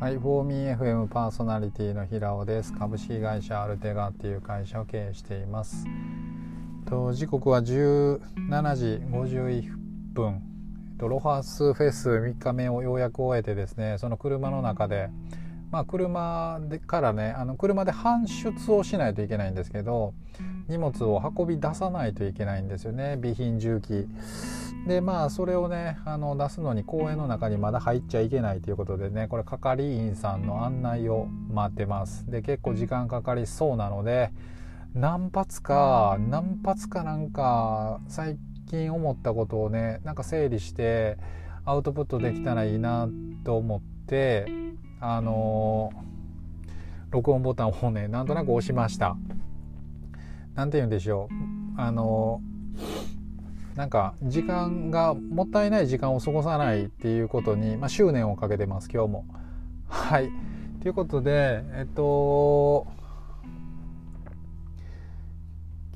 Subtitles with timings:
[0.00, 2.72] はい、フォーミー FM パーソナリティの平尾です。
[2.72, 5.84] 株式会社アルテガっていう会社を経営しています。
[6.88, 8.18] と時刻は17
[8.76, 9.62] 時51
[10.14, 10.40] 分。
[10.98, 15.10] とロハスフェス3日目をようやく終えてですね、その車の中で、
[15.70, 20.14] まあ、車でからねあの車で搬出をしないといけないんですけど
[20.68, 24.08] 荷物を運び出さないといけないんですよね備品重機
[24.86, 32.30] でまあそれをねあの出すのに公園の中にまだ入っちゃいけないということでねこれ係員さんの案内を待ってます。
[32.30, 34.32] で結構時間かかりそうなので
[34.94, 41.18] 何発か何発かなんか最近思ったことをねなんか整理して
[41.64, 43.08] アウトプットできたらいいな
[43.44, 44.46] と思って
[45.00, 49.16] あのー、録音ボタンをねなんとなく押しました。
[50.54, 51.28] 何て言うんでしょ
[51.76, 51.80] う。
[51.80, 52.49] あのー
[53.80, 59.24] なんか時間がもったいない時間を過ごさないっていうことに、まあ、執念をかけてます今日も。
[59.88, 60.30] はい
[60.82, 62.86] ということでえっと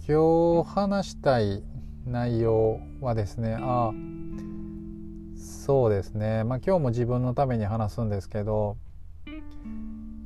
[0.08, 1.62] 今日話したい
[2.06, 3.92] 内容はですねあ
[5.36, 8.78] そうですねまあ今日も自分のために話すんですけど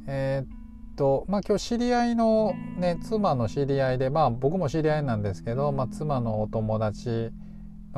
[0.07, 7.33] え、っとまあ今日知り合いのね妻の知り合いでまあ僕も知り合いなんですけど、まあ、妻のお友達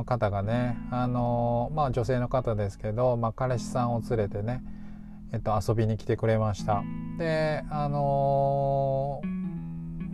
[0.01, 4.63] の方がねあのまあ女性の方ですけど、まあ、彼氏さんを連れてね、
[5.33, 6.83] えっと、遊びに来てくれました
[7.19, 9.21] であの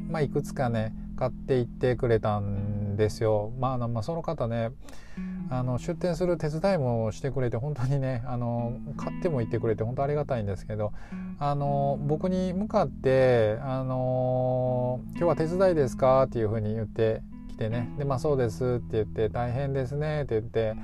[0.08, 3.50] まあいくつかね買っていってくれたんですよ。
[3.58, 4.70] まあ、あのまあ、その方ね
[5.48, 10.92] あの出店する手伝いもしてくれて本当にねあの買っても行ってくれて本当ありがたいんですけど
[11.38, 17.22] あの僕に向かってあの「今日は手伝いですか?」っていうふうに言って
[17.56, 20.76] きてね「でまあそうです」って言って「大変ですね」って言って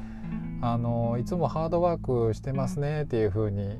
[0.62, 3.78] あの「いつもハードワークしてますね」っていうふうに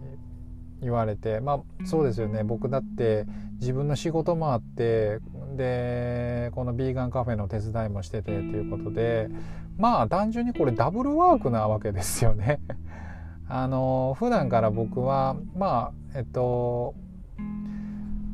[0.83, 3.27] 言われてまあそうですよね僕だって
[3.61, 5.20] 自分の仕事もあって
[5.57, 9.30] でこのビーガンカフェの手伝いもしててということで
[9.79, 12.61] まあ単純にこれダブルワークなわけですよね。
[13.48, 16.95] あの普段から僕はまあえっと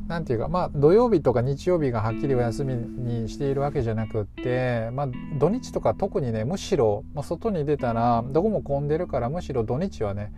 [0.09, 10.33] 何て言うかまあ土曜日とか日曜日がはっきりお休みにしているわけじゃなくってまあ土日とか特にねむしろ、まあ、外に出たらどこも混んでるからむしろ土日はね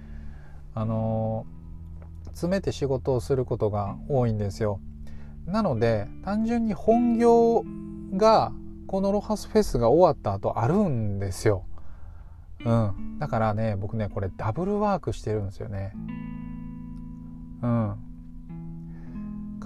[0.75, 1.45] あの
[2.25, 4.79] 詰めて仕事をすることが多いんですよ。
[5.45, 7.63] なので単純に本業
[8.15, 8.51] が
[8.87, 11.63] このロハスフェスが終わった後あるんですよ。
[12.65, 13.17] うん。
[13.19, 15.93] だからね、僕ね、これダブルワークしてるんですよね。
[17.61, 18.10] うん。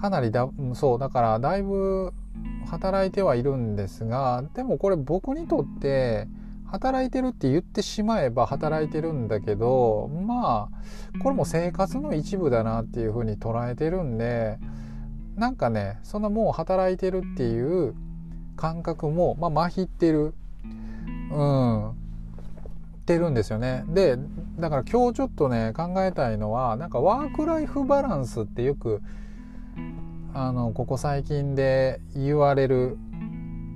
[0.06, 2.14] かなりだ、そう、だからだいぶ
[2.70, 6.28] 働いてはいるんですが、でもこれ僕にとって、
[6.68, 14.58] 働いてるって言ってしまえば働いてるんだけどまあこれも生活の一部だなっていうふうに捉えてるんで
[15.36, 17.94] なんかねそのもう働いてるっていう
[18.58, 20.34] 感覚も、まあ、麻痺ってる。
[21.32, 21.90] うん。
[21.92, 21.94] っ
[23.06, 23.86] てるんですよね。
[23.88, 24.18] で
[24.58, 29.02] だから今日ちょっとね考えたいのはなんかワークライフバランスってよく
[30.38, 32.98] あのここ最近で言われる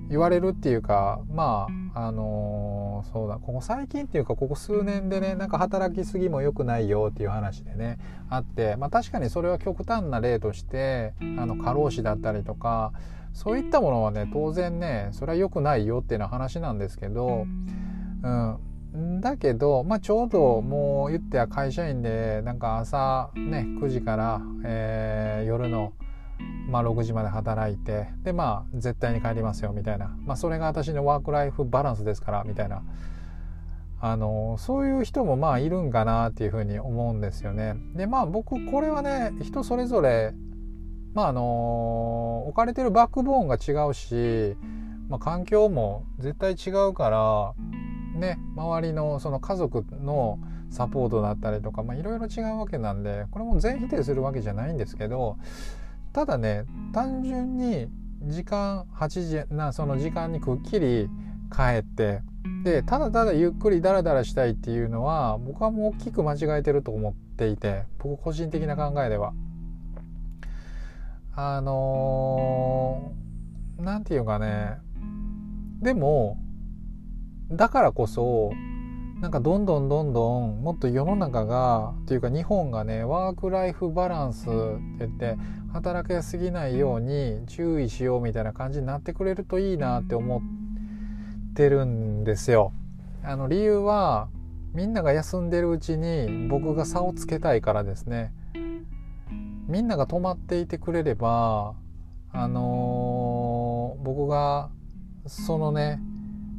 [0.09, 7.97] 言われるっていうかまああのー、そうだここ最近っていうかここ数年でねなんか働きすぎも良くないよっていう話でね
[8.30, 12.91] あってまあ確かにそれは極端な例としてあの過労死だったりとか
[13.31, 17.46] そういったものはね当然ねそれは良くないよっていうのは話なんですけど、
[18.94, 25.94] うん、だけど、まあ、ちょうどもう言っては会社員でなんか朝ね9時から、えー、夜の
[26.69, 32.83] まあ、6時まで働いてでまあ絶対に帰りますよみたいな、まあ、それが私のワークライフバランスですからみたいな
[34.01, 37.75] あのそういう人もまあいるんかなっていうふうに思うんですよね。
[37.95, 40.33] でまあ僕これはね人それぞれ
[41.13, 44.55] まああの置かれてるバックボーンが違うし、
[45.09, 47.53] まあ、環境も絶対違うから
[48.17, 55.37] ね周りのその家族のサポートだったりとかいろいろ違うわけなんでこれも全否定するわけじゃないんですけど
[56.14, 57.88] ただね単純に
[58.23, 61.09] 時間8時なその時間にくっきり
[61.52, 62.22] 帰って
[62.64, 69.34] でただただゆっくりダラダラしたいっていうのは僕はもう大きく間違えてると思っていて僕個人的な考えでは。
[71.35, 73.14] あの
[73.78, 74.78] 何、ー、て言うかね
[75.82, 76.38] でも
[77.50, 78.52] だからこそ
[79.21, 84.53] なんかどんどんどんどんもっと世の中がというか日本がねワークライフバランスって
[84.99, 85.35] 言って
[85.73, 92.71] 働きすぎないように注意しようみたいな感じになってくれるといいなって思ってるんですよ。
[93.23, 94.29] あの理由は
[94.73, 98.33] みんなが休んでるうちに僕が差をつけたいからですね。
[99.67, 101.75] みんなが止まっていてくれれば
[102.31, 104.69] あのー、僕が
[105.27, 105.99] そのね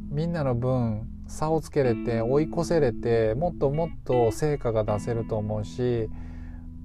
[0.09, 6.09] みんなの分差をつけれて追い越せれてもっともっと成果が出せると思うし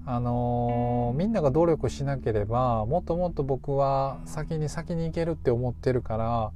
[0.07, 6.53] あのー、みんなが努力しなければもっともっと僕は先に先に行けるって思ってるから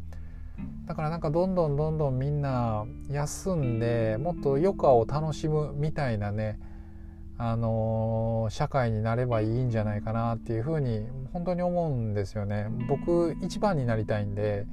[0.86, 6.60] だからなんかどんどんどんどんみんな休んでもっと余暇を楽しむみたいなね
[7.38, 12.66] あのー、社会になればいいんじゃないかなっていうふうに本当に思うんですよね。
[12.86, 14.66] 僕一番になりたいんで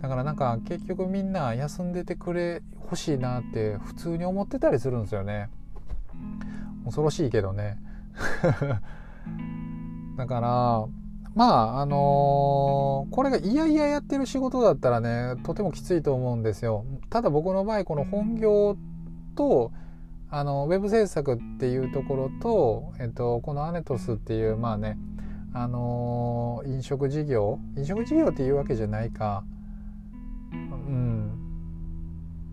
[0.00, 5.50] だからなんか結局みんな休んでてくれほしいなって普通に思ってたりするんですよね。
[6.84, 7.78] 恐ろしいけどね。
[10.16, 10.86] だから
[11.34, 16.84] まああのー、これがいやいややってる仕事だったらねとてもきついと思うんですよ。
[17.10, 18.76] ただ僕の場合この本業
[19.34, 19.72] と
[20.30, 24.98] あのウェブ制作っていうところと、えっと、このアネトスっていうまあね
[25.52, 29.44] あのー、飲食事業飲食事業っていうわけじゃないか
[30.52, 31.30] うん。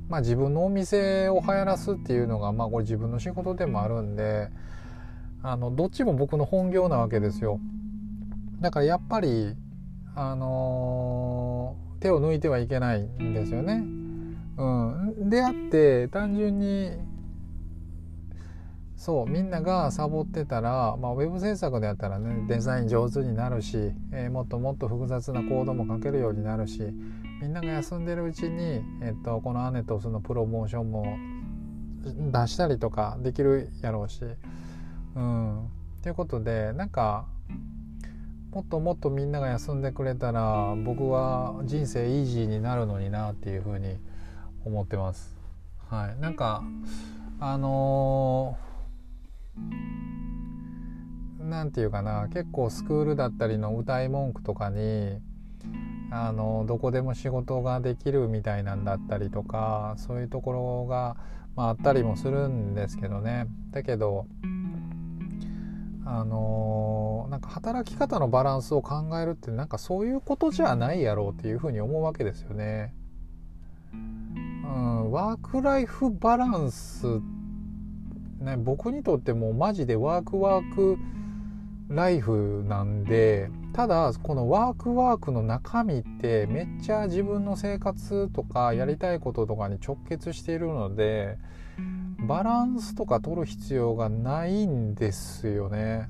[0.09, 4.49] まあ自分のお店を流行らすっていうのがまあこれ自分の仕事でもあるんで
[5.41, 7.59] あのどっちも僕の本業なわけですよ。
[8.61, 9.55] だからやっぱり
[10.15, 13.83] あのー、手を抜いてはいけないんですよね。
[14.57, 14.65] う
[15.25, 15.29] ん。
[15.29, 16.91] であって単純に
[18.95, 23.77] そうみんながサボってたら、まあ、ウェブ制作であったらねデザイン上手になるし、
[24.11, 26.81] えー、もっともっと複雑なコードも書けるようになるし
[27.41, 31.17] みんなが休んでるうちに、えっと、このアネとそのプロモーションも
[32.31, 34.21] 出したりとかできるやろうし。
[35.15, 35.69] うん、
[36.03, 37.25] ということでなんか
[38.51, 43.97] もっともっとみんなが休んでくれたら僕は人生イージーになるのになっていうふうに
[44.65, 45.35] 思ってます。
[45.89, 46.63] はい、なんか
[47.39, 48.57] あの
[51.39, 55.19] 何て言うかな結構スクールだったりの歌い文句とかに
[56.11, 61.17] あのどこでも仕事ができるみたいなんだったりとかそういうところが、
[61.55, 64.27] まあ、あったりもするんですけどねだけど
[66.05, 72.93] あのなんか働き方のバランスを考えるってなんかそういうことじゃないやろうっていうふうに思うわけですよね。
[73.91, 77.21] うん、ワークライフバランス
[78.39, 80.97] ね僕にとってもマジでワークワーク
[81.87, 91.37] ライフなんでただこのワークワークの中身ってめっちゃ自分の生活とかやりたいこととかに直結しているので
[92.27, 96.09] バランスとか取る必要がないんですよね。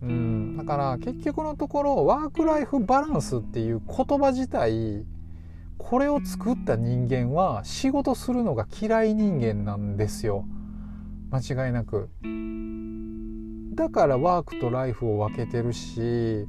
[0.00, 5.04] うん、だから結局のところワークライフバランスっていう言葉自体
[5.76, 10.44] これを作った人間は仕事するのが嫌い人間なんですよ
[11.30, 12.08] 間違いなく。
[13.78, 16.48] だからワークとライフを分けてるし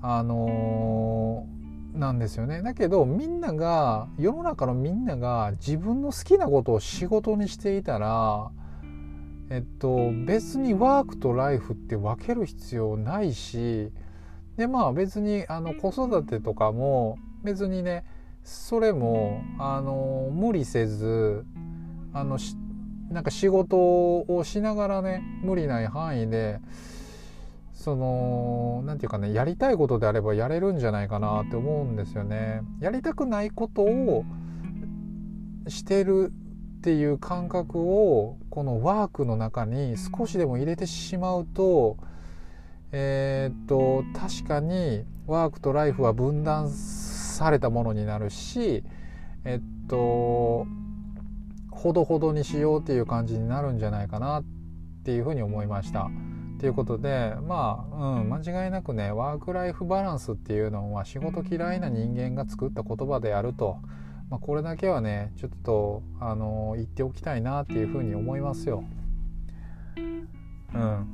[0.00, 2.62] あのー、なんですよね。
[2.62, 8.50] だけどみんなが世の中のみんなが自分の好きなことを仕事にしていたら
[9.50, 13.92] えっと別にワークとライフって分ける必要ないし
[14.56, 18.06] でまあ別にあの子育てとかも別にね
[18.42, 21.44] それもあの無理せず
[22.14, 22.38] あの
[23.12, 26.60] なんか仕事をしながらね無理ない範囲で
[27.74, 32.62] その何て言うかねやりたいことであればやれるんじゃないかなって思うんですよね。
[32.80, 34.24] やりたくないことを
[35.68, 36.32] してる
[36.78, 41.96] っていう感覚をこのワークの中に少しでも入れてしまうと
[42.92, 48.84] えー、っと確かにワークとライフは分断されたものになるし
[49.44, 50.66] えっと
[51.82, 54.44] ほどほどにしようっていう感じになるんじゃないかなっ
[55.04, 56.08] ていうふうに思いました。
[56.60, 63.78] ということでまあ、うん、間違いなくねワーク・ライフ・バランスっていうのは仕事嫌いな人間が作った言葉であると、
[64.30, 68.84] まあ、これだけはねちょっとあの言っておきたいなっていうふうに思いますよ。
[69.96, 71.06] うん、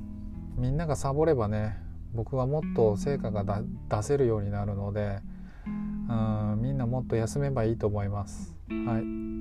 [0.59, 1.79] みんながサボればね
[2.13, 5.21] 僕はもっと成果が出せるようになるので、
[5.67, 8.55] うん、みんなもっと休めばいいと思います。
[8.69, 9.38] はい